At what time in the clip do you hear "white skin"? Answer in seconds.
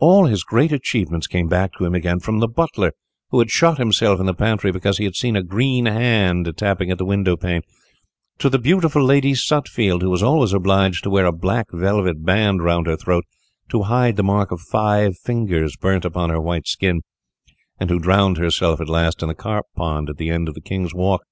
16.40-17.02